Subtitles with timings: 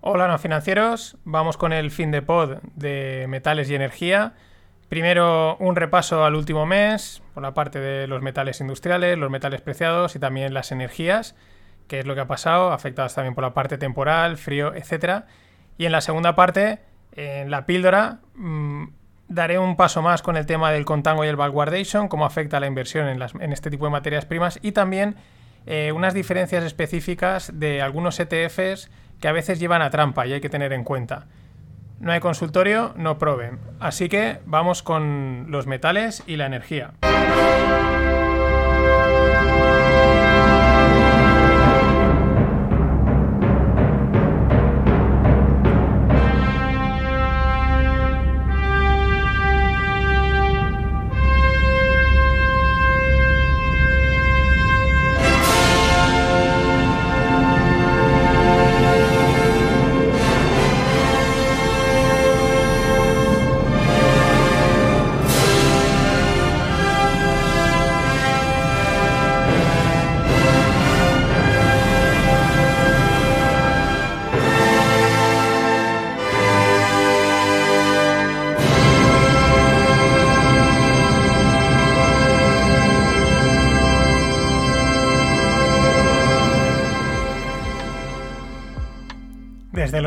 [0.00, 4.34] Hola no financieros, vamos con el fin de pod de metales y energía.
[4.88, 9.60] Primero un repaso al último mes por la parte de los metales industriales, los metales
[9.60, 11.34] preciados y también las energías,
[11.88, 15.24] qué es lo que ha pasado, afectadas también por la parte temporal, frío, etc.
[15.78, 16.78] Y en la segunda parte,
[17.16, 18.84] en la píldora, mmm,
[19.26, 22.68] daré un paso más con el tema del contango y el backwardation, cómo afecta la
[22.68, 25.16] inversión en este tipo de materias primas y también
[25.66, 28.90] eh, unas diferencias específicas de algunos ETFs
[29.20, 31.26] que a veces llevan a trampa y hay que tener en cuenta.
[32.00, 33.58] No hay consultorio, no proben.
[33.80, 36.92] Así que vamos con los metales y la energía.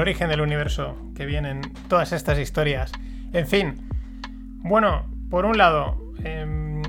[0.02, 2.92] Origen del universo que vienen todas estas historias.
[3.34, 3.88] En fin,
[4.64, 6.82] bueno, por un lado, eh,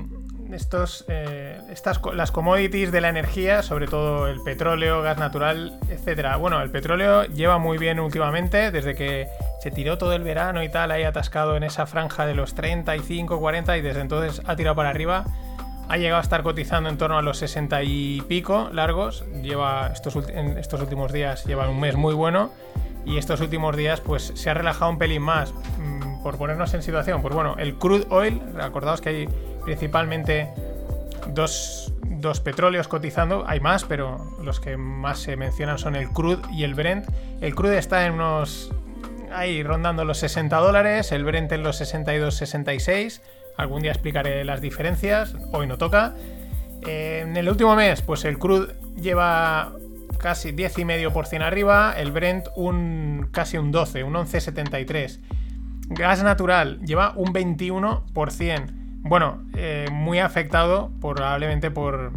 [0.51, 6.37] estos, eh, estas, las commodities de la energía, sobre todo el petróleo, gas natural, etcétera.
[6.37, 9.27] Bueno, el petróleo lleva muy bien últimamente, desde que
[9.61, 13.39] se tiró todo el verano y tal, ahí atascado en esa franja de los 35,
[13.39, 15.25] 40 y desde entonces ha tirado para arriba
[15.89, 19.25] ha llegado a estar cotizando en torno a los 60 y pico largos.
[19.41, 19.91] Lleva
[20.29, 22.51] en estos últimos días, lleva un mes muy bueno.
[23.05, 25.53] Y estos últimos días, pues se ha relajado un pelín más.
[25.53, 29.29] Mm, por ponernos en situación, pues bueno, el crude oil, acordaos que hay
[29.63, 30.49] principalmente
[31.27, 36.41] dos, dos petróleos cotizando, hay más, pero los que más se mencionan son el crude
[36.51, 37.07] y el Brent.
[37.41, 38.71] El crude está en unos.
[39.33, 43.21] ahí rondando los 60 dólares, el Brent en los 62-66
[43.57, 46.15] Algún día explicaré las diferencias, hoy no toca.
[46.85, 49.73] En el último mes, pues el crude lleva
[50.23, 55.19] casi 10,5% arriba, el Brent un casi un 12, un 11,73.
[55.89, 58.71] Gas natural lleva un 21%.
[59.01, 62.13] Bueno, eh, muy afectado probablemente por,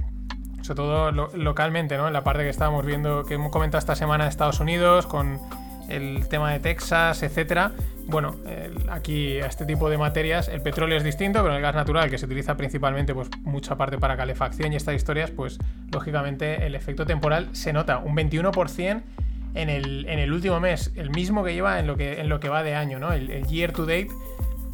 [0.63, 2.07] sobre todo localmente, ¿no?
[2.07, 5.41] En la parte que estábamos viendo, que hemos comentado esta semana Estados Unidos, con
[5.89, 7.73] el tema de Texas, etcétera.
[8.09, 8.37] Bueno,
[8.89, 12.19] aquí a este tipo de materias el petróleo es distinto, pero el gas natural, que
[12.19, 15.59] se utiliza principalmente pues, mucha parte para calefacción y estas historias, pues
[15.93, 19.03] lógicamente el efecto temporal se nota un 21%
[19.57, 22.39] en el, en el último mes, el mismo que lleva en lo que, en lo
[22.39, 23.13] que va de año, ¿no?
[23.13, 24.09] El, year to date.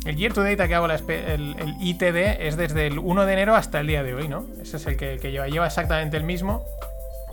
[0.04, 3.80] El year to date que hago el, ITD es desde el 1 de enero hasta
[3.80, 4.44] el día de hoy, ¿no?
[4.60, 5.46] Ese es el que, lleva.
[5.46, 6.64] Lleva exactamente el mismo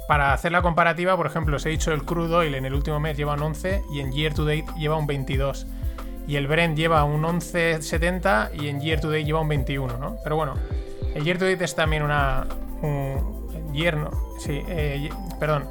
[0.08, 3.00] para hacer la comparativa, por ejemplo, os he dicho el crude oil en el último
[3.00, 5.68] mes lleva un 11 y en year to date lleva un 22.
[6.30, 10.18] Y el Brent lleva un 11,70 y en year to date lleva un 21, ¿no?
[10.24, 10.54] Pero bueno,
[11.16, 12.46] el year to date es también una.
[12.84, 15.10] Un, yerno, sí, eh,
[15.40, 15.66] perdón.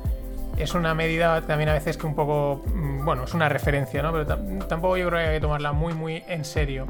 [0.57, 2.65] Es una medida también a veces que un poco.
[2.75, 4.11] Mm, bueno, es una referencia, ¿no?
[4.11, 4.27] Pero
[4.67, 6.89] tampoco yo creo que hay que tomarla muy, muy en serio.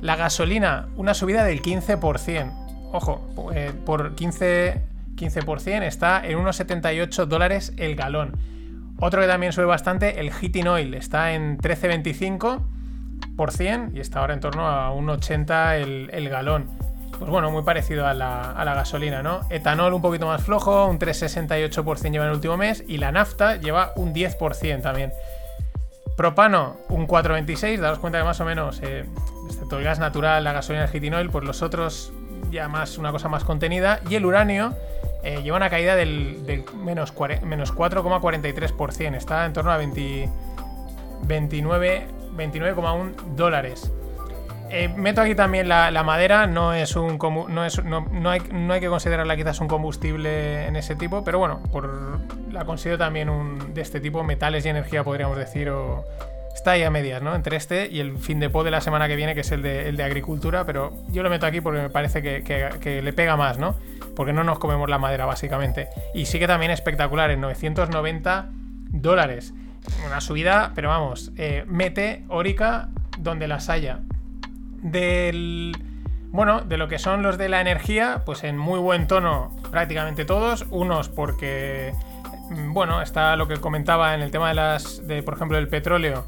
[0.00, 2.90] La gasolina, una subida del 15%.
[2.90, 4.82] Ojo, eh, por 15
[5.14, 8.32] 15%, está en unos 78 dólares el galón.
[8.98, 12.73] Otro que también sube bastante, el heating oil, está en 13,25%
[13.92, 16.68] y está ahora en torno a un 80 el, galón.
[17.18, 19.40] Pues bueno, muy parecido a la, gasolina, ¿no?
[19.50, 23.56] Etanol un poquito más flojo, un 3,68% lleva en el último mes y la nafta
[23.56, 25.12] lleva un 10% también.
[26.16, 29.04] Propano, un 4,26, daros cuenta que más o menos, eh,
[29.48, 32.12] excepto el gas natural, la gasolina, el heating oil, pues los otros
[32.50, 34.00] ya más una cosa más contenida.
[34.08, 34.74] Y el uranio,
[35.24, 39.16] eh, lleva una caída del, menos, 4,43%.
[39.16, 39.78] Está en torno a
[42.36, 43.92] 29,1 dólares.
[44.70, 48.80] Eh, meto aquí también la, madera, no es un no, es, no, hay, no, hay,
[48.80, 52.18] que considerarla quizás un combustible en ese tipo, pero bueno, por,
[52.50, 56.04] la considero también un, de este tipo, metales y energía podríamos decir, o
[56.54, 57.34] está ahí a medias, ¿no?
[57.34, 59.62] Entre este y el fin de pod de la semana que viene, que es el
[59.62, 63.12] de, el de agricultura, pero yo lo meto aquí porque me parece que, que le
[63.12, 63.76] pega más, ¿no?
[64.14, 65.88] porque no nos comemos la madera básicamente.
[66.14, 68.50] Y sí que también espectacular, en 990
[68.90, 69.52] dólares.
[70.06, 72.88] Una subida, pero vamos, eh, meteórica
[73.18, 74.00] donde las haya.
[74.82, 75.76] Del...
[76.30, 80.24] Bueno, de lo que son los de la energía, pues en muy buen tono prácticamente
[80.24, 80.66] todos.
[80.70, 81.94] Unos porque
[82.50, 85.68] mm, bueno, está lo que comentaba en el tema de las, de, por ejemplo, del
[85.68, 86.26] petróleo.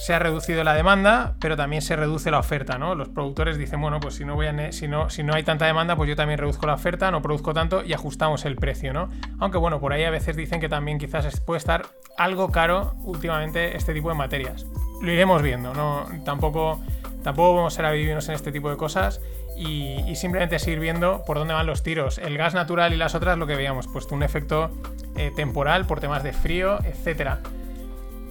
[0.00, 2.94] Se ha reducido la demanda, pero también se reduce la oferta, ¿no?
[2.94, 6.08] Los productores dicen, bueno, pues si no, voy a si no, hay tanta demanda, pues
[6.08, 9.10] yo también reduzco la oferta, no produzco tanto y ajustamos el precio, ¿no?
[9.38, 11.82] Aunque bueno, por ahí a veces dicen que también quizás puede estar
[12.16, 14.64] algo caro últimamente este tipo de materias.
[15.02, 16.06] Lo iremos viendo, ¿no?
[16.24, 16.80] Tampoco,
[17.22, 19.20] tampoco vamos a adivinos en este tipo de cosas
[19.54, 22.16] y, simplemente seguir viendo por dónde van los tiros.
[22.16, 24.70] El gas natural y las otras, lo que veíamos, pues un efecto
[25.16, 27.40] eh, temporal por temas de frío, etc.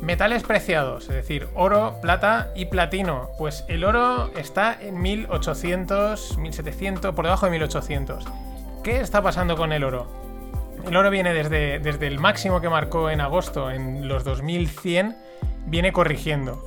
[0.01, 3.30] Metales preciados, es decir, oro, plata y platino.
[3.38, 8.25] Pues el oro está en 1800, 1700, por debajo de 1800.
[8.84, 10.07] ¿Qué está pasando con el oro?
[10.88, 15.18] El oro viene desde, desde el máximo que marcó en agosto, en los 2100,
[15.66, 16.63] viene corrigiendo.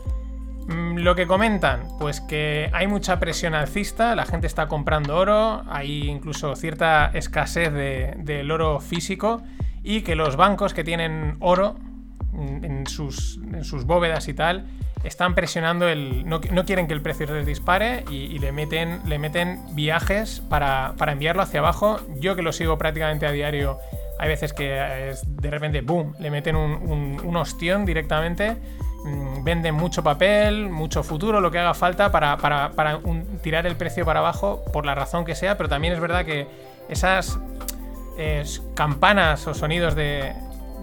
[0.68, 5.62] Mm, lo que comentan, pues que hay mucha presión alcista, la gente está comprando oro,
[5.68, 9.42] hay incluso cierta escasez del oro físico
[9.82, 11.76] y que los bancos que tienen oro
[12.32, 13.38] mm, en sus,
[13.84, 14.66] bóvedas y tal
[15.04, 16.28] están presionando el.
[16.28, 21.42] No, quieren que el precio les dispare y, le, meten, le meten viajes para, enviarlo
[21.42, 22.00] hacia abajo.
[22.20, 23.78] Yo que lo sigo prácticamente a diario,
[24.20, 28.58] hay veces que de repente, boom, le meten un, un, ostión directamente
[29.04, 32.38] Mm, venden mucho papel, mucho futuro, lo que haga falta para,
[33.42, 36.46] tirar el precio para abajo por la razón que sea, pero también es verdad que
[36.88, 37.38] esas
[38.74, 40.34] campanas o sonidos de,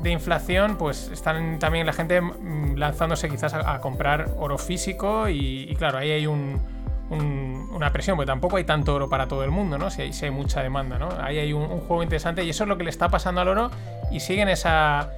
[0.05, 5.97] inflación, pues están también la gente mm, lanzándose quizás a, comprar oro físico y, claro,
[5.97, 9.89] ahí hay una presión, porque tampoco hay tanto oro para todo el mundo, ¿no?
[9.89, 11.09] Si hay, mucha demanda, ¿no?
[11.21, 13.71] Ahí hay un, juego interesante y eso es lo que le está pasando al oro
[14.11, 15.09] y siguen esa,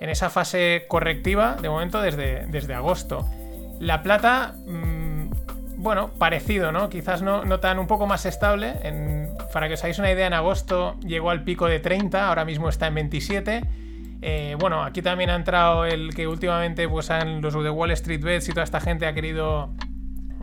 [0.00, 3.26] en esa fase correctiva de momento desde, desde agosto.
[3.78, 5.30] La plata, mm,
[5.76, 6.88] bueno, parecido, ¿no?
[6.88, 8.74] Quizás no, tan un poco más estable.
[9.52, 12.68] para que os hagáis una idea, en agosto llegó al pico de 30, ahora mismo
[12.68, 13.85] está en 27.
[14.22, 18.22] Eh, bueno, aquí también ha entrado el que últimamente pues, han, los de Wall Street
[18.22, 19.74] Bets y toda esta gente ha querido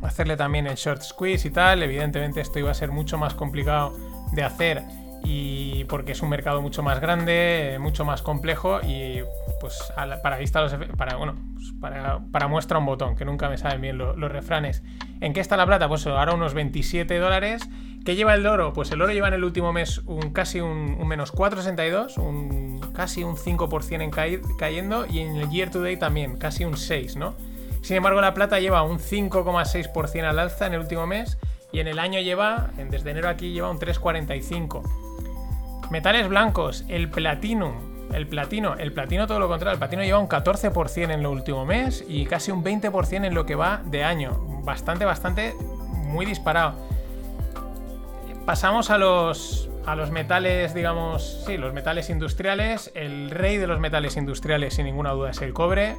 [0.02, 1.84] hacerle también el short squeeze y tal.
[1.84, 3.96] Evidentemente esto iba a ser mucho más complicado
[4.34, 4.84] de hacer
[5.26, 9.22] y porque es un mercado mucho más grande, mucho más complejo y
[9.60, 13.82] pues para vista los para bueno pues, para, muestra un botón que nunca me saben
[13.82, 14.84] bien los refranes
[15.22, 17.70] en qué está la plata pues ahora unos 27 dólares
[18.04, 18.74] ¿qué lleva el oro?
[18.74, 23.24] pues el oro lleva en el último mes un casi un, menos 4,62 un casi
[23.24, 24.12] un 5% en
[24.58, 27.36] cayendo y en el year to date también casi un 6 ¿no?
[27.82, 31.38] sin embargo la plata lleva un 5,6% al alza en el último mes
[31.72, 35.13] y en el año lleva desde enero aquí lleva un 3,45
[35.90, 37.94] Metales blancos, el platino.
[38.14, 41.66] El platino, el platino todo lo contrario, el platino lleva un 14% en el último
[41.66, 44.40] mes y casi un 20% en lo que va de año.
[44.64, 45.56] Bastante, bastante,
[45.90, 46.76] muy disparado.
[48.46, 52.92] Pasamos a los, a los metales, digamos, sí, los metales industriales.
[52.94, 55.96] El rey de los metales industriales, sin ninguna duda, es el cobre.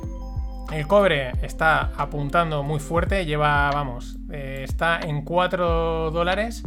[0.73, 6.63] El cobre está apuntando muy fuerte, lleva, vamos, eh, está en 4 dólares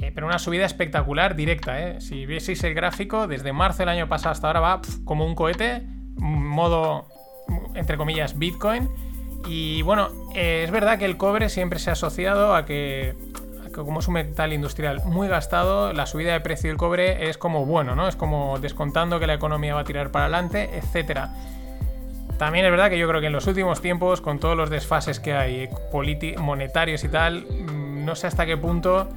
[0.00, 1.80] eh, pero una subida espectacular, directa.
[1.80, 2.00] ¿eh?
[2.00, 5.82] Si vieseis el gráfico, desde marzo del año pasado hasta ahora va como un cohete,
[6.16, 7.08] modo,
[7.74, 8.88] entre comillas, Bitcoin.
[9.46, 13.14] Y bueno, eh, es verdad que el cobre siempre se ha asociado a que,
[13.74, 17.66] como es un metal industrial muy gastado, la subida de precio del cobre es como
[17.66, 18.08] bueno, ¿no?
[18.08, 21.28] Es como descontando que la economía va a tirar para adelante, etc.
[22.38, 25.20] También es verdad que yo creo que en los últimos tiempos, con todos los desfases
[25.20, 25.68] que hay
[26.38, 29.08] monetarios y tal, mm, no sé hasta qué punto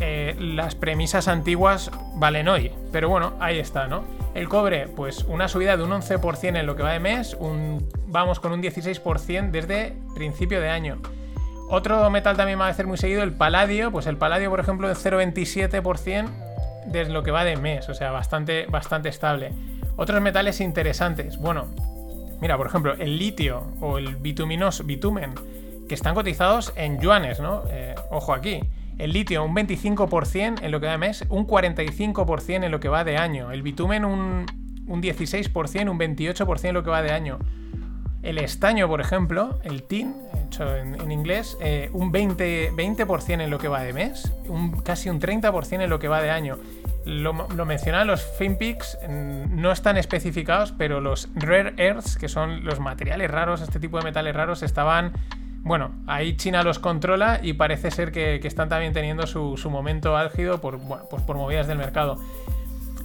[0.00, 2.72] eh, las premisas antiguas valen hoy.
[2.92, 4.04] Pero bueno, ahí está, ¿no?
[4.34, 7.88] El cobre, pues una subida de un 11% en lo que va de mes, un,
[8.06, 10.98] vamos con un 16% desde principio de año.
[11.70, 14.88] Otro metal también va a hacer muy seguido, el paladio, pues el paladio, por ejemplo,
[14.88, 16.28] de 0,27%
[16.86, 19.52] desde lo que va de mes, o sea, bastante, bastante estable.
[19.96, 21.66] Otros metales interesantes, bueno,
[22.40, 25.34] mira, por ejemplo, el litio o el bituminoso, bitumen,
[25.88, 27.64] que están cotizados en yuanes, ¿no?
[27.68, 28.60] Eh, ojo aquí.
[28.98, 32.88] El litio un 25% en lo que va de mes, un 45% en lo que
[32.88, 33.52] va de año.
[33.52, 34.46] El bitumen un,
[34.88, 37.38] 16%, un 28% en lo que va de año.
[38.22, 43.58] El estaño, por ejemplo, el tin, hecho en, inglés, eh, un 20%, 20 en lo
[43.58, 46.58] que va de mes, un, casi un 30% en lo que va de año.
[47.04, 52.80] Lo, lo mencionan los FinPix, no están especificados, pero los rare earths, que son los
[52.80, 55.12] materiales raros, este tipo de metales raros, estaban
[55.62, 60.60] bueno, ahí China los controla y parece ser que, están también teniendo su, momento álgido
[60.60, 62.18] por, pues por movidas del mercado.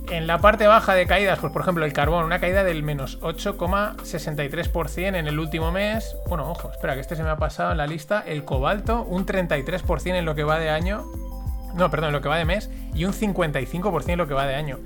[0.10, 3.20] En la parte baja de caídas, pues por ejemplo el carbón, una caída del menos
[3.22, 6.16] 8,63% en el último mes.
[6.28, 8.24] Bueno, ojo, espera, que este se me ha pasado en la lista.
[8.26, 11.06] El cobalto, un 33% en lo que va de año.
[11.74, 12.70] No, perdón, en lo que va de mes.
[12.94, 14.80] Y un 55% en lo que va de año.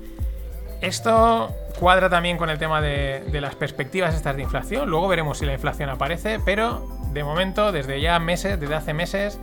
[0.80, 4.88] Esto cuadra también con el tema de, las perspectivas estas de inflación.
[4.88, 9.40] Luego veremos si la inflación aparece, pero de momento, desde ya meses, desde hace meses,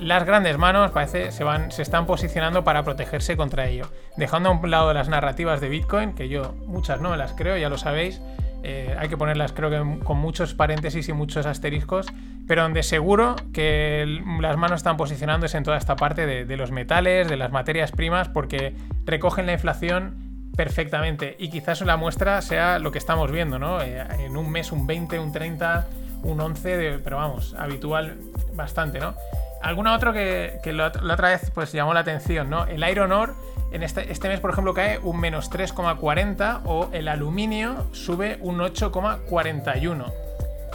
[0.00, 3.86] las grandes manos parece se van se están posicionando para protegerse contra ello.
[4.16, 7.56] Dejando a un lado las narrativas de Bitcoin, que yo muchas no me las creo,
[7.56, 8.20] ya lo sabéis.
[8.66, 12.06] Eh, hay que ponerlas creo que con muchos paréntesis y muchos asteriscos,
[12.48, 17.28] pero donde seguro que las manos están posicionándose en toda esta parte de, los metales,
[17.28, 20.23] de las materias primas, porque recogen la inflación
[20.56, 23.80] perfectamente y quizás la muestra sea lo que estamos viendo, ¿no?
[23.82, 25.86] Eh, en un mes un 20, un 30,
[26.22, 28.16] un 11, pero vamos, habitual
[28.54, 29.14] bastante, ¿no?
[29.62, 32.66] Alguna otra que, la, otra vez pues llamó la atención, ¿no?
[32.66, 33.32] El Iron Ore
[33.72, 38.58] en este, este mes, por ejemplo, cae un menos 3,40 o el aluminio sube un
[38.58, 40.12] 8,41.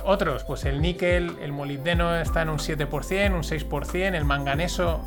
[0.04, 5.02] Otros, pues el níquel, el molibdeno está en un 7%, un 6%, el manganeso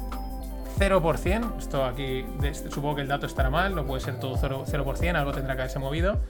[0.91, 1.59] 0%.
[1.59, 2.25] Esto aquí
[2.71, 5.79] supongo que el dato estará mal, no puede ser todo 0%, algo tendrá que haberse
[5.79, 6.21] movido.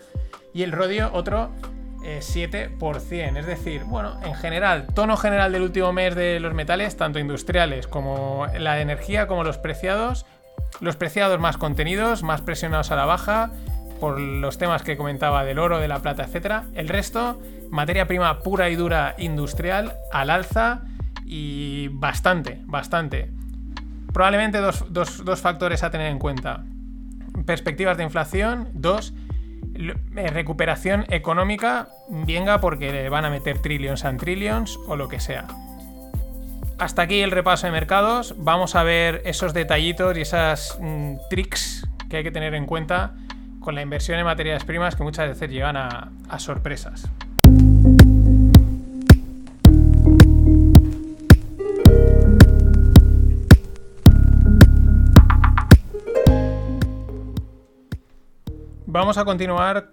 [0.53, 1.51] Y el rodio, otro
[2.03, 3.13] 7%.
[3.13, 7.19] Eh, es decir, bueno, en general, tono general del último mes de los metales, tanto
[7.19, 10.27] industriales como la energía, como los preciados.
[10.81, 13.51] Los preciados más contenidos, más presionados a la baja,
[14.01, 16.65] por los temas que comentaba del oro, de la plata, etc.
[16.75, 17.41] El resto,
[17.71, 20.83] materia prima pura y dura industrial, al alza
[21.25, 23.31] y bastante, bastante.
[24.12, 26.64] Probablemente dos, dos factores a tener en cuenta.
[27.47, 29.14] Perspectivas de inflación, dos,
[29.75, 35.19] eh, recuperación económica venga porque le van a meter trillions and trillions o lo que
[35.19, 35.47] sea.
[36.78, 38.35] Hasta aquí el repaso de mercados.
[38.38, 43.14] Vamos a ver esos detallitos y esas mm, tricks que hay que tener en cuenta
[43.61, 47.11] con la inversión en materias primas que muchas veces llevan a sorpresas.
[59.03, 59.91] Vamos a continuar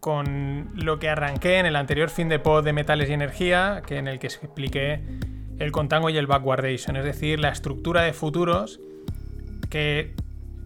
[0.00, 3.96] con lo que arranqué en el anterior fin de pod de metales y energía, que
[3.96, 5.00] en el que expliqué
[5.58, 8.78] el contango y el backwardation, es decir, la estructura de futuros
[9.70, 10.14] que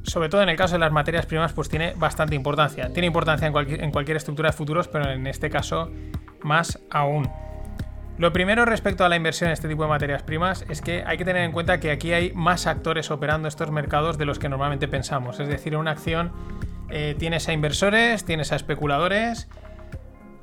[0.03, 2.93] sobre todo en el caso de las materias primas pues tiene bastante importancia.
[2.93, 5.89] Tiene importancia en cualquier, en cualquier estructura de futuros, pero en este caso
[6.43, 7.31] más aún.
[8.19, 11.17] Lo primero respecto a la inversión en este tipo de materias primas es que hay
[11.17, 14.49] que tener en cuenta que aquí hay más actores operando estos mercados de los que
[14.49, 15.39] normalmente pensamos.
[15.39, 16.33] Es decir, una acción
[16.91, 19.49] eh, tienes a inversores, tienes a especuladores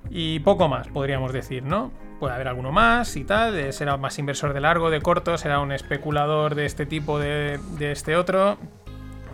[0.09, 1.91] y poco más, podríamos decir, ¿no?
[2.19, 5.59] Puede haber alguno más y tal, eh, será más inversor de largo, de corto, será
[5.59, 8.57] un especulador de este tipo, de, este otro,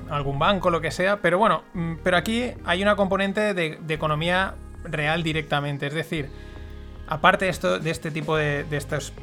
[0.10, 4.56] algún banco, lo que sea, pero bueno, mm, pero aquí hay una componente de, economía
[4.84, 6.30] real directamente, es decir,
[7.08, 9.14] aparte de, esto, de este tipo de, estos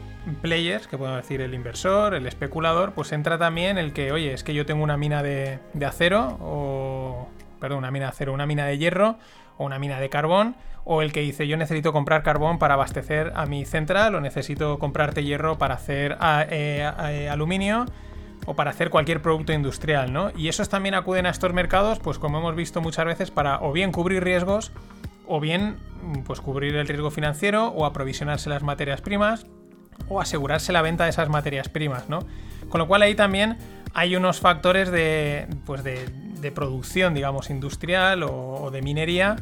[0.43, 4.43] players, que podemos decir el inversor, el especulador, pues entra también el que, oye, es
[4.43, 7.04] que yo tengo una mina de, de acero o,
[7.65, 9.17] perdón, una mina de acero, una mina de hierro
[9.57, 10.55] o una mina de carbón,
[10.85, 14.79] o el que dice yo necesito comprar carbón para abastecer a mi central o necesito
[14.79, 16.19] comprarte hierro para hacer
[16.51, 17.87] eh, eh, aluminio
[18.45, 20.31] o para hacer cualquier producto industrial, ¿no?
[20.37, 23.73] Y esos también acuden a estos mercados, pues como hemos visto muchas veces, para o
[23.73, 24.71] bien cubrir riesgos
[25.27, 25.79] o bien
[26.27, 29.47] pues cubrir el riesgo financiero o aprovisionarse las materias primas
[30.11, 32.19] o asegurarse la venta de esas materias primas, ¿no?
[32.69, 33.57] Con lo cual ahí también
[33.95, 36.05] hay unos factores de, pues de,
[36.45, 39.37] de producción, digamos, industrial o, de minería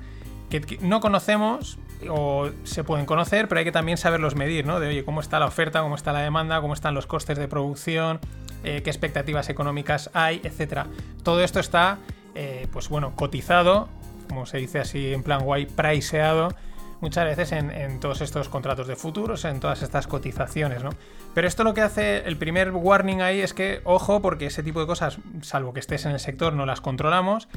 [0.48, 1.78] que, no conocemos
[2.08, 4.80] o se pueden conocer, pero hay que también saberlos medir, ¿no?
[4.80, 7.48] De, oye, cómo está la oferta, cómo está la demanda, cómo están los costes de
[7.48, 8.20] producción,
[8.64, 10.86] eh, qué expectativas económicas hay, etcétera.
[11.22, 11.98] Todo esto está,
[12.34, 13.88] eh, pues bueno, cotizado,
[14.28, 16.54] como se dice así en plan guay, priceado
[17.02, 20.90] muchas veces en, todos estos contratos de futuros, en todas estas cotizaciones, ¿no?
[21.34, 24.80] Pero esto lo que hace, el primer warning ahí es que, ojo, porque ese tipo
[24.80, 27.48] de cosas, salvo que estés en el sector, no las controlamos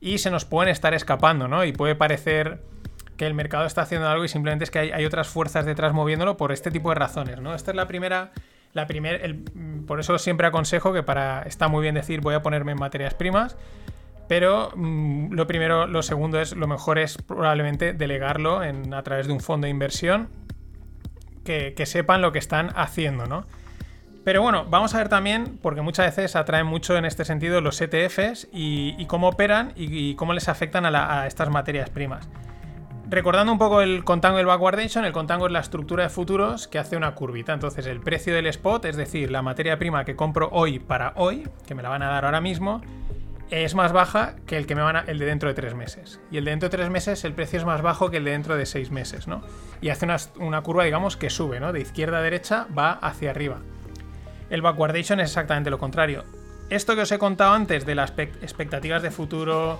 [0.00, 1.64] y se nos pueden estar escapando, ¿no?
[1.64, 2.62] Y puede parecer
[3.16, 6.36] que el mercado está haciendo algo y simplemente es que hay, otras fuerzas detrás moviéndolo
[6.36, 7.54] por este tipo de razones, ¿no?
[7.54, 8.30] Esta es la primera...
[8.72, 9.36] La primer,
[9.86, 11.42] por eso siempre aconsejo que para...
[11.42, 13.54] Está muy bien decir voy a ponerme en materias primas,
[14.28, 19.26] pero mm, lo primero, lo segundo es, lo mejor es probablemente delegarlo en, a través
[19.26, 20.28] de un fondo de inversión
[21.44, 23.44] que, sepan lo que están haciendo, ¿no?
[24.24, 27.80] Pero bueno, vamos a ver también, porque muchas veces atraen mucho en este sentido los
[27.80, 32.28] ETFs y, cómo operan y, cómo les afectan a, estas materias primas.
[33.10, 36.78] Recordando un poco el contango del backwardation, el contango es la estructura de futuros que
[36.78, 37.52] hace una curvita.
[37.52, 41.46] Entonces, el precio del spot, es decir, la materia prima que compro hoy para hoy,
[41.66, 42.80] que me la van a dar ahora mismo,
[43.52, 46.20] es más baja que el que me van el de dentro de tres meses.
[46.30, 48.30] Y el de dentro de tres meses el precio es más bajo que el de
[48.30, 49.42] dentro de seis meses, ¿no?
[49.82, 50.06] Y hace
[50.38, 51.70] una, curva, digamos, que sube, ¿no?
[51.70, 53.58] De izquierda a derecha va hacia arriba.
[54.48, 56.24] El backwardation es exactamente lo contrario.
[56.70, 59.78] Esto que os he contado antes de las expectativas de futuro,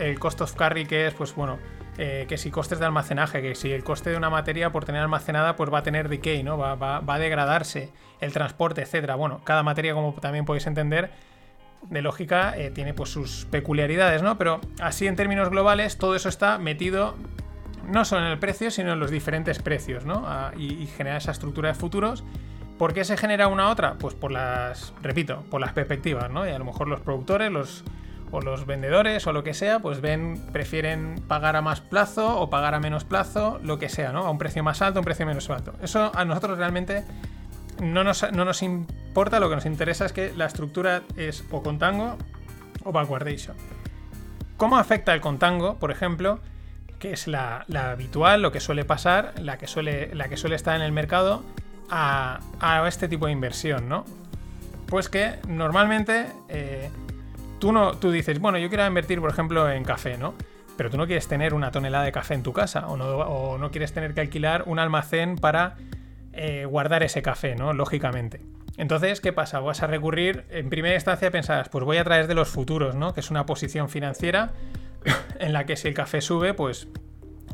[0.00, 1.60] el cost of carry que es, pues bueno,
[1.98, 5.00] eh, que si costes de almacenaje, que si el coste de una materia por tener
[5.00, 6.58] almacenada, pues va a tener decay, ¿no?
[6.58, 9.14] Va, va, va a degradarse, el transporte, etcétera.
[9.14, 11.12] Bueno, cada materia, como también podéis entender,
[11.90, 14.38] de lógica eh, tiene pues sus peculiaridades, ¿no?
[14.38, 17.14] Pero así en términos globales, todo eso está metido
[17.86, 20.24] no solo en el precio, sino en los diferentes precios, ¿no?
[20.26, 22.24] Ah, y, genera esa estructura de futuros.
[22.78, 23.94] ¿Por qué se genera una otra?
[23.94, 26.46] Pues por las, repito, por las perspectivas, ¿no?
[26.46, 27.84] Y a lo mejor los productores, los
[28.32, 32.50] o los vendedores o lo que sea, pues ven, prefieren pagar a más plazo o
[32.50, 34.26] pagar a menos plazo, lo que sea, ¿no?
[34.26, 35.74] A un precio más alto, a un precio menos alto.
[35.80, 37.04] Eso a nosotros realmente
[37.80, 38.62] no nos, no nos
[39.16, 42.18] lo que nos interesa es que la estructura es o contango
[42.84, 43.56] o backwardation.
[44.56, 46.40] ¿Cómo afecta el contango, por ejemplo?
[46.98, 50.74] que es la, habitual, lo que suele pasar, la que suele, la que suele estar
[50.76, 51.42] en el mercado,
[51.90, 52.40] a,
[52.88, 54.04] este tipo de inversión, ¿no?
[54.86, 56.90] Pues que normalmente eh,
[57.58, 60.34] tú, no, tú dices, bueno, yo quiero invertir, por ejemplo, en café, ¿no?
[60.76, 63.58] Pero tú no quieres tener una tonelada de café en tu casa o no, o
[63.58, 65.76] no quieres tener que alquilar un almacén para
[66.32, 67.72] eh, guardar ese café, ¿no?
[67.72, 68.40] Lógicamente.
[68.76, 69.60] Entonces, ¿qué pasa?
[69.60, 73.14] Vas a recurrir, en primera instancia pensarás, pues voy a través de los futuros, ¿no?
[73.14, 74.52] Que es una posición financiera
[75.40, 76.88] en la que si el café sube, pues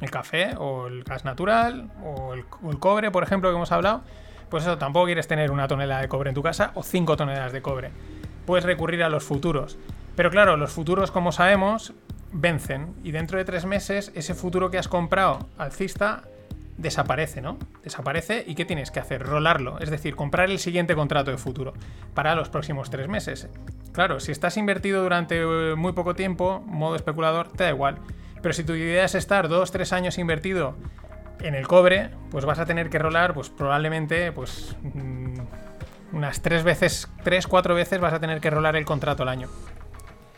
[0.00, 2.45] el café o el gas natural o el,
[2.79, 4.02] cobre, por ejemplo, que hemos hablado,
[4.50, 7.52] pues eso, tampoco quieres tener una tonelada de cobre en tu casa o cinco toneladas
[7.52, 7.91] de cobre.
[8.45, 9.79] Puedes recurrir a los futuros.
[10.17, 11.95] Pero claro, los futuros, como sabemos,
[12.33, 16.25] vencen y dentro de tres meses ese futuro que has comprado alcista
[16.83, 17.59] desaparece, ¿no?
[17.83, 19.23] Desaparece y ¿qué tienes que hacer?
[19.23, 21.73] Rolarlo, es decir, comprar el siguiente contrato de futuro
[22.12, 23.49] para los próximos tres meses.
[23.93, 27.99] Claro, si estás invertido durante eh, muy poco tiempo, modo especulador, te da igual.
[28.43, 30.75] Pero si tu idea es estar dos, tres años invertido
[31.41, 35.39] en el cobre, pues vas a tener que rolar, pues probablemente, pues mm,
[36.12, 39.49] unas tres veces, tres, cuatro veces vas a tener que rolar el contrato al año.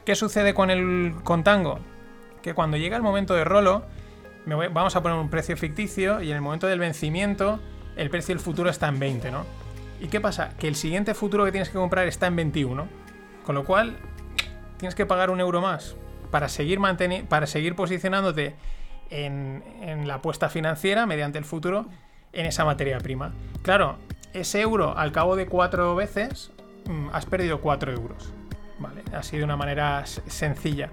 [0.05, 1.79] ¿Qué sucede con el contango?
[2.43, 3.85] Que cuando llega el momento de rolo,
[4.47, 7.61] vamos a poner un precio ficticio y en el momento del vencimiento,
[7.97, 9.45] el precio del futuro está en 20, ¿no?
[10.01, 10.51] ¿Y qué pasa?
[10.59, 12.87] Que el siguiente futuro que tienes que comprar está en 21.
[13.45, 13.97] Con lo cual,
[14.79, 15.97] tienes que pagar un euro más
[16.31, 16.79] para seguir,
[17.29, 18.55] para seguir posicionándote
[19.11, 19.63] en,
[20.07, 21.87] la apuesta financiera mediante el futuro
[22.33, 23.33] en esa materia prima.
[23.63, 23.99] Claro,
[24.33, 26.51] ese euro al cabo de cuatro veces
[26.87, 28.33] mm, has perdido cuatro euros.
[28.79, 29.03] ¿Vale?
[29.13, 30.91] Así de una manera sencilla.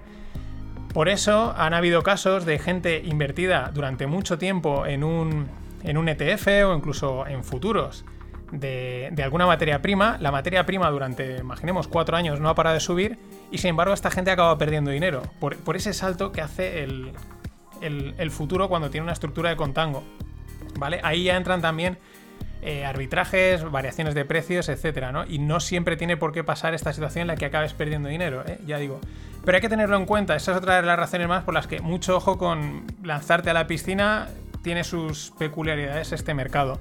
[0.92, 5.48] Por eso han habido casos de gente invertida durante mucho tiempo en un,
[5.82, 8.04] en un ETF o incluso en futuros
[8.52, 10.18] de, alguna materia prima.
[10.20, 13.18] La materia prima durante, imaginemos, cuatro años no ha parado de subir
[13.50, 18.68] y sin embargo esta gente acaba perdiendo dinero por, ese salto que hace el, futuro
[18.68, 20.04] cuando tiene una estructura de contango.
[20.78, 21.00] ¿Vale?
[21.02, 21.98] Ahí ya entran también
[22.62, 25.24] eh, arbitrajes, variaciones de precios, etcétera, ¿no?
[25.26, 28.42] Y no siempre tiene por qué pasar esta situación en la que acabes perdiendo dinero,
[28.46, 28.58] ¿eh?
[28.66, 29.00] ya digo.
[29.44, 31.66] Pero hay que tenerlo en cuenta, esa es otra de las razones más por las
[31.66, 34.28] que mucho ojo con lanzarte a la piscina
[34.62, 36.78] tiene sus peculiaridades este mercado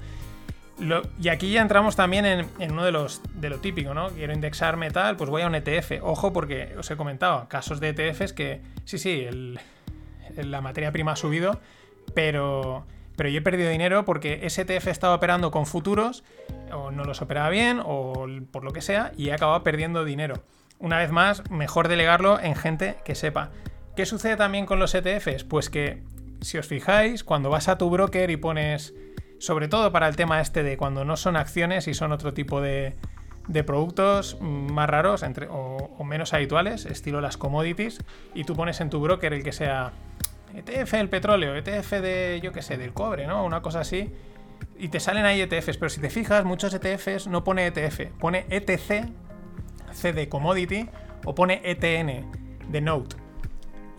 [1.21, 4.10] y aquí ya entramos también en, uno de los de lo típico, ¿no?
[4.10, 6.02] Quiero indexar metal, pues voy a un ETF.
[6.02, 9.28] Ojo, porque os he comentado casos de ETFs que sí, sí,
[10.36, 11.60] la materia prima ha subido,
[12.15, 16.24] pero, pero yo he perdido dinero porque ese ETF estaba operando con futuros,
[16.74, 20.41] o no los operaba bien, o por lo que sea, y he acabado perdiendo dinero.
[20.81, 23.51] Una vez más, mejor delegarlo en gente que sepa.
[23.95, 25.43] ¿Qué sucede también con los ETFs?
[25.43, 26.01] Pues que,
[26.41, 28.93] si os fijáis, cuando vas a tu broker y pones
[29.37, 32.61] sobre todo para el tema este de cuando no son acciones y son otro tipo
[32.61, 32.95] de,
[33.65, 38.03] productos más raros entre, o, menos habituales, estilo las commodities,
[38.35, 39.93] y tú pones en tu broker el que sea
[40.55, 43.43] ETF del petróleo, ETF de, yo qué sé, del cobre, ¿no?
[43.43, 44.11] Una cosa así.
[44.77, 48.45] Y te salen ahí ETFs, pero si te fijas, muchos ETFs no pone ETF, pone
[48.49, 49.09] ETC,
[49.93, 50.89] C de commodity,
[51.25, 52.32] o pone ETN,
[52.71, 53.15] de note.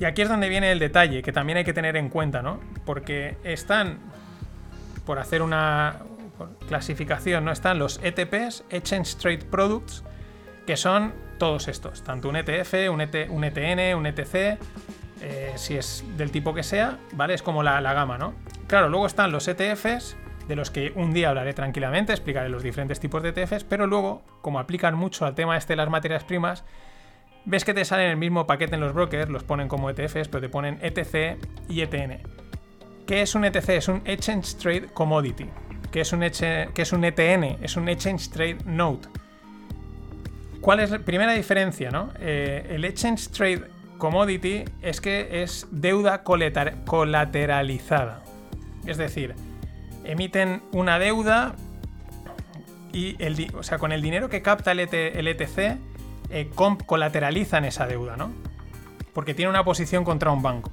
[0.00, 2.60] Y aquí es donde viene el detalle, que también hay que tener en cuenta, ¿no?
[2.84, 3.98] Porque están
[5.04, 6.00] por hacer una
[6.66, 7.52] clasificación, ¿no?
[7.52, 10.02] Están los ETPs, Exchange Trade Products,
[10.66, 14.58] que son todos estos, tanto un ETF, un, ETN, e un ETC,
[15.20, 17.34] eh, si es del tipo que sea, ¿vale?
[17.34, 18.34] Es como la, la, gama, ¿no?
[18.66, 20.16] Claro, luego están los ETFs,
[20.48, 24.22] de los que un día hablaré tranquilamente, explicaré los diferentes tipos de ETFs, pero luego,
[24.40, 26.64] como aplican mucho al tema este de las materias primas,
[27.44, 30.40] ves que te salen el mismo paquete en los brokers, los ponen como ETFs, pero
[30.40, 32.20] te ponen ETC y ETN.
[33.06, 33.68] ¿Qué es un ETC?
[33.70, 35.46] Es un Exchange Trade Commodity.
[35.90, 37.58] ¿Qué es un, que es un ETN?
[37.62, 39.08] Es un Exchange Trade Note.
[40.60, 41.90] ¿Cuál es la primera diferencia?
[41.90, 42.10] ¿no?
[42.20, 43.64] Eh, el Exchange Trade
[43.98, 48.22] Commodity es que es deuda colateralizada.
[48.86, 49.34] Es decir,
[50.04, 51.54] emiten una deuda
[52.92, 55.78] y el, o sea, con el dinero que capta el, ETC
[56.30, 56.50] eh,
[56.86, 58.30] colateralizan esa deuda, ¿no?
[59.12, 60.70] porque tiene una posición contra un banco.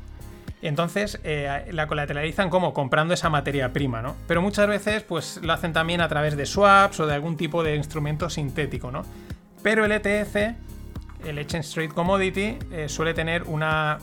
[0.61, 4.15] Entonces eh, la colateralizan como comprando esa materia prima, ¿no?
[4.27, 7.63] Pero muchas veces pues lo hacen también a través de swaps o de algún tipo
[7.63, 9.03] de instrumento sintético, ¿no?
[9.63, 10.35] Pero el ETF,
[11.25, 13.99] el Exchange Trade Commodity, eh, suele tener una...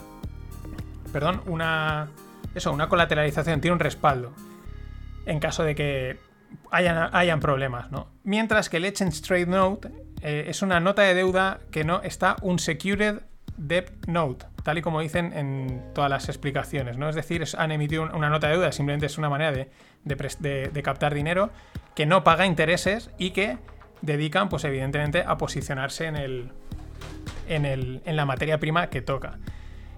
[1.13, 2.09] Perdón, una...
[2.55, 4.33] Eso, una colateralización, tiene un respaldo.
[5.27, 6.19] En caso de que
[6.71, 8.09] hayan, hayan problemas, ¿no?
[8.25, 9.89] Mientras que el Exchange Trade Note
[10.23, 13.21] eh, es una nota de deuda que no está un secured
[13.57, 17.09] debt note, tal y como dicen en todas las explicaciones, ¿no?
[17.09, 19.53] Es decir, han emitido una nota de deuda, simplemente es una manera
[20.05, 21.51] de, captar dinero
[21.95, 23.59] que no paga intereses y que
[24.03, 26.53] dedican, pues evidentemente, a posicionarse en el,
[27.49, 29.39] en, el, en la materia prima que toca.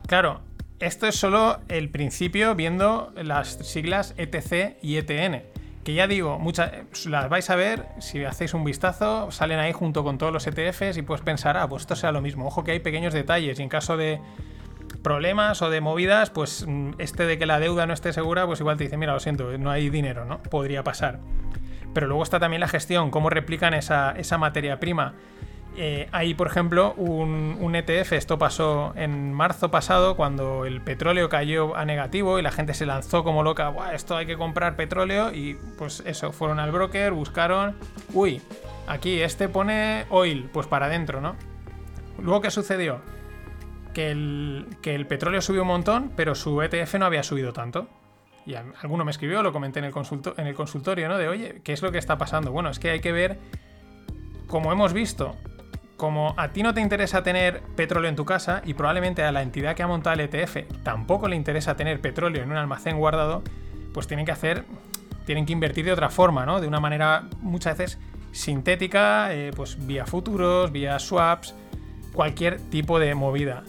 [0.06, 0.40] Claro,
[0.80, 5.42] esto es solo el principio viendo las siglas ETC y ETN
[5.88, 6.70] que ya digo, muchas
[7.06, 10.98] las vais a ver, si hacéis un vistazo, salen ahí junto con todos los ETFs
[10.98, 12.46] y puedes pensar, ah, pues esto sea lo mismo.
[12.46, 14.20] Ojo que hay pequeños detalles y en caso de
[15.02, 18.60] problemas o de movidas, pues mm, este de que la deuda no esté segura, pues
[18.60, 20.42] igual te dice, mira, lo siento, no hay dinero, ¿no?
[20.42, 21.20] Podría pasar.
[21.94, 25.14] Pero luego está también la gestión, cómo replican esa, esa materia prima.
[25.80, 31.76] Eh, hay, por ejemplo, un, ETF, esto pasó en marzo pasado, cuando el petróleo cayó
[31.76, 35.56] a negativo y la gente se lanzó como loca, esto hay que comprar petróleo y
[35.78, 37.76] pues eso, fueron al broker, buscaron,
[38.12, 38.42] uy,
[38.88, 41.36] aquí este pone oil, pues para adentro, ¿no?
[42.20, 43.00] Luego, ¿qué sucedió?
[43.94, 47.86] Que el, que el petróleo subió un montón, pero su ETF no había subido tanto.
[48.46, 49.94] Y alguno me escribió, lo comenté en el,
[50.38, 51.18] en el consultorio, ¿no?
[51.18, 52.50] De, oye, ¿qué es lo que está pasando?
[52.50, 53.38] Bueno, es que hay que ver,
[54.48, 55.36] como hemos visto,
[55.98, 59.42] como a ti no te interesa tener petróleo en tu casa y probablemente a la
[59.42, 63.42] entidad que ha montado el ETF tampoco le interesa tener petróleo en un almacén guardado,
[63.92, 64.64] pues tienen que hacer,
[65.26, 66.60] tienen que invertir de otra forma, ¿no?
[66.60, 67.98] De una manera muchas veces
[68.30, 71.56] sintética, eh, pues vía futuros, vía swaps,
[72.12, 73.64] cualquier tipo de movida.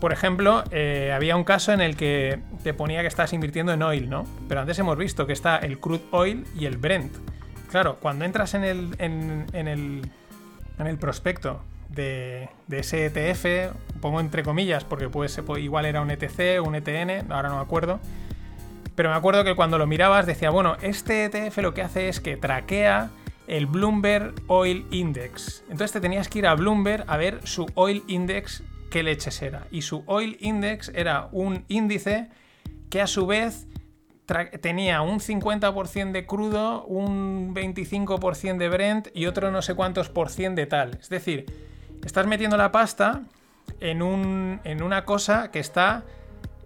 [0.00, 3.82] Por ejemplo, eh, había un caso en el que te ponía que estás invirtiendo en
[3.82, 4.24] oil, ¿no?
[4.48, 7.12] Pero antes hemos visto que está el crude oil y el Brent.
[7.70, 10.10] Claro, cuando entras en el, en el
[10.80, 16.10] en el prospecto de, ese ETF, pongo entre comillas porque puede ser, igual era un
[16.10, 18.00] ETC, un ETN, ahora no me acuerdo.
[18.94, 22.20] Pero me acuerdo que cuando lo mirabas decía, bueno, este ETF lo que hace es
[22.20, 23.10] que traquea
[23.46, 25.62] el Bloomberg Oil Index.
[25.64, 29.66] Entonces te tenías que ir a Bloomberg a ver su Oil Index qué leches era.
[29.70, 32.28] Y su Oil Index era un índice
[32.90, 33.66] que a su vez
[34.60, 40.30] tenía un 50% de crudo, un 25% de Brent y otro no sé cuántos por
[40.30, 40.98] cien de tal.
[41.00, 41.46] Es decir,
[42.04, 43.22] estás metiendo la pasta
[43.80, 46.04] en, un, en una cosa que está,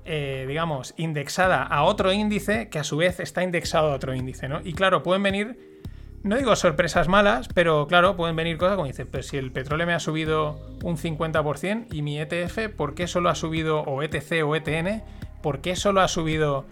[0.05, 4.49] eh, digamos, indexada a otro índice que a su vez está indexado a otro índice,
[4.49, 4.61] ¿no?
[4.63, 5.81] Y claro, pueden venir,
[6.23, 9.87] no digo sorpresas malas, pero claro, pueden venir cosas como dice, pero si el petróleo
[9.87, 14.45] me ha subido un 50% y mi ETF, ¿por qué solo ha subido, o ETC
[14.45, 15.03] o ETN,
[15.43, 16.65] ¿por qué solo ha subido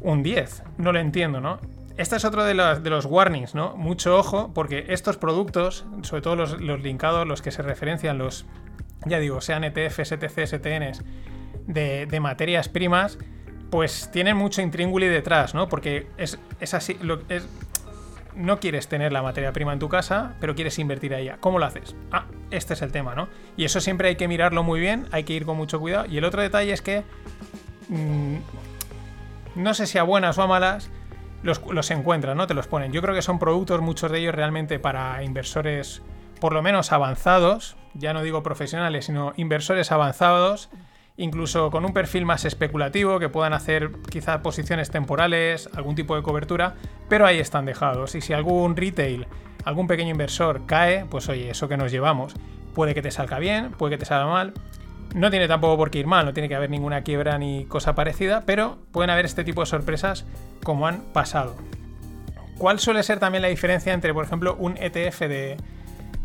[0.00, 0.62] un 10.
[0.78, 1.58] No lo entiendo, ¿no?
[1.98, 3.76] Este es otro de los, warnings, ¿no?
[3.76, 8.46] Mucho ojo, porque estos productos, sobre todo los, linkados, los que se referencian, los,
[9.04, 11.04] ya digo, sean ETFs, ETCs, ETNs,
[11.66, 13.18] de, materias primas,
[13.70, 15.68] pues tienen mucho intrínguli detrás, ¿no?
[15.68, 16.38] Porque es,
[16.72, 16.96] así,
[18.36, 21.38] no quieres tener la materia prima en tu casa, pero quieres invertir a ella.
[21.40, 21.96] ¿Cómo lo haces?
[22.12, 23.28] Ah, este es el tema, ¿no?
[23.56, 26.06] Y eso siempre hay que mirarlo muy bien, hay que ir con mucho cuidado.
[26.06, 27.02] Y el otro detalle es que
[27.88, 28.36] mm,
[29.58, 30.90] no sé si a buenas o a malas,
[31.42, 32.46] los, encuentran, ¿no?
[32.46, 32.92] Te los ponen.
[32.92, 36.02] Yo creo que son productos, muchos de ellos realmente para inversores
[36.40, 40.70] por lo menos avanzados, ya no digo profesionales, sino inversores avanzados,
[41.16, 46.22] incluso con un perfil más especulativo, que puedan hacer quizá posiciones temporales, algún tipo de
[46.22, 46.74] cobertura,
[47.08, 48.14] pero ahí están dejados.
[48.14, 49.26] Y si algún retail,
[49.64, 52.34] algún pequeño inversor cae, pues oye, eso que nos llevamos.
[52.74, 54.54] Puede que te salga bien, puede que te salga mal,
[55.14, 57.94] no tiene tampoco por qué ir mal, no tiene que haber ninguna quiebra ni cosa
[57.94, 60.24] parecida, pero pueden haber este tipo de sorpresas
[60.62, 61.56] como han pasado.
[62.58, 65.56] ¿Cuál suele ser también la diferencia entre, por ejemplo, un ETF de,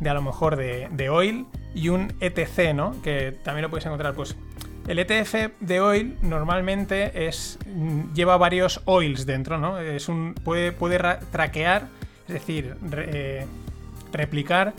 [0.05, 2.99] a lo mejor de, oil y un ETC, ¿no?
[3.03, 4.35] Que también lo podéis encontrar, pues
[4.87, 7.59] el ETF de oil normalmente es,
[8.13, 9.79] lleva varios oils dentro, ¿no?
[9.79, 10.99] Es un, puede, puede
[11.31, 11.87] traquear,
[12.27, 13.45] es decir, eh,
[14.11, 14.73] replicar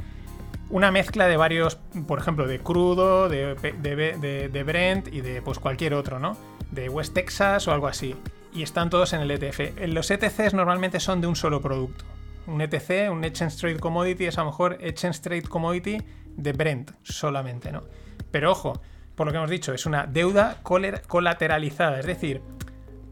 [0.75, 1.77] una mezcla de varios,
[2.09, 6.37] por ejemplo, de crudo, de, de, Brent y de pues cualquier otro, ¿no?
[6.73, 8.17] De West Texas o algo así.
[8.53, 9.87] Y están todos en el ETF.
[9.87, 12.05] Los ETCs normalmente son de un solo producto.
[12.49, 15.99] Un ETC, un Exchange Trade Commodity, es a lo mejor Exchange Trade Commodity
[16.37, 17.85] de Brent solamente, ¿no?
[18.33, 18.83] Pero ojo,
[19.15, 22.01] por lo que hemos dicho, es una deuda colateralizada.
[22.01, 22.43] Es decir,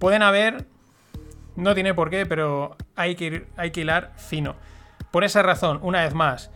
[0.01, 0.66] pueden haber.
[1.55, 4.57] No tiene por qué, pero hay que, hay que hilar fino.
[5.12, 6.51] Por esa razón, una vez más,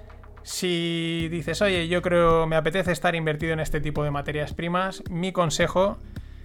[0.47, 5.03] Si dices, oye, yo creo, me apetece estar invertido en este tipo de materias primas,
[5.11, 5.99] mi consejo,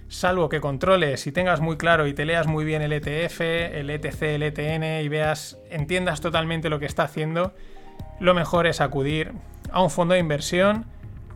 [0.08, 3.90] salvo que controles y tengas muy claro y te leas muy bien el ETF, el
[3.90, 7.54] ETC, el ETN y veas, entiendas totalmente lo que está haciendo,
[8.18, 9.30] lo mejor es acudir
[9.70, 10.84] a un fondo de inversión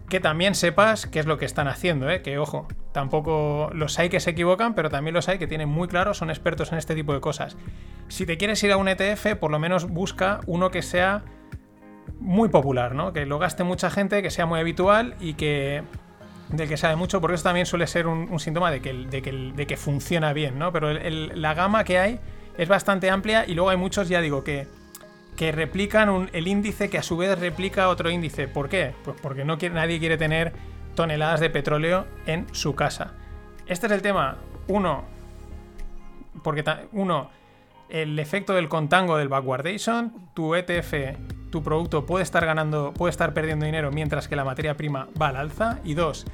[0.09, 2.21] que también sepas qué es lo que están haciendo, ¿eh?
[2.21, 5.87] que ojo, tampoco los hay que se equivocan, pero también los hay que tienen muy
[5.87, 7.57] claro, son expertos en este tipo de cosas.
[8.09, 11.23] Si te quieres ir a un ETF, por lo menos busca uno que sea
[12.27, 13.13] muy popular, ¿no?
[13.13, 15.83] Que lo gaste mucha gente, que sea muy habitual y que
[16.49, 19.77] del que sabe mucho, porque eso también suele ser un, síntoma de que, de, que,
[19.77, 20.73] funciona bien, ¿no?
[20.73, 22.21] Pero la gama que hay
[22.59, 24.67] es bastante amplia y luego hay muchos, ya digo, que
[25.37, 28.49] que replican el índice que a su vez replica otro índice.
[28.49, 28.95] ¿Por qué?
[29.05, 30.55] Pues porque no quiere, nadie quiere tener
[30.95, 33.13] toneladas de petróleo en su casa.
[33.67, 34.39] Este es el tema.
[34.67, 35.05] Uno,
[36.43, 37.31] porque uno,
[37.89, 40.95] el efecto del contango del backwardation, tu ETF,
[41.51, 45.29] tu producto puede estar ganando, puede estar perdiendo dinero mientras que la materia prima va
[45.29, 45.79] al alza.
[45.85, 46.27] Y dos,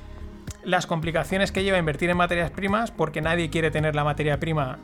[0.64, 4.78] las complicaciones que lleva invertir en materias primas porque nadie quiere tener la materia prima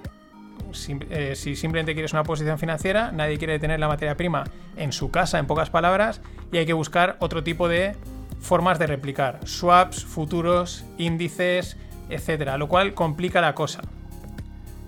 [1.11, 4.45] eh, si simplemente quieres una posición financiera, nadie quiere tener la materia prima
[4.77, 6.21] en su casa, en pocas palabras,
[6.53, 7.97] y hay que buscar otro tipo de
[8.41, 11.77] formas de replicar, swaps, futuros, índices,
[12.11, 13.81] etcétera, lo cual complica la cosa.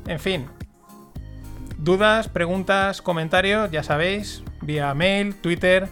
[0.06, 0.46] En fin,
[1.78, 5.88] dudas, preguntas, comentarios, ya sabéis, vía mail, Twitter,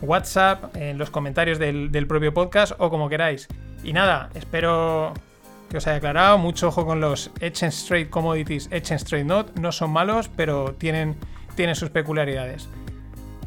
[0.00, 3.48] WhatsApp, en los comentarios del, propio podcast o como queráis.
[3.84, 5.14] Y nada, espero
[5.70, 6.38] que os haya aclarado.
[6.38, 9.58] Mucho ojo con los Exchange Straight Commodities, Exchange Straight Not.
[9.58, 11.16] No son malos, pero tienen,
[11.54, 12.68] tienen sus peculiaridades.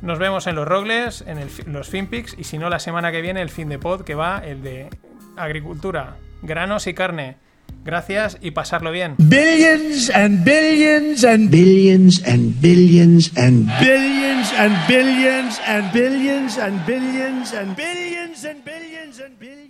[0.02, 1.40] Nos vemos en los Rogles, en
[1.74, 4.40] los FinPix y si no, la semana que viene el fin de pod que va
[4.40, 4.90] el de
[5.36, 7.38] agricultura, granos y carne.
[7.86, 9.14] Gracias y pasarlo bien.
[9.20, 17.54] Billions and billions and billions and billions and billions and billions and billions and billions
[17.54, 19.65] and billions and billions and billions.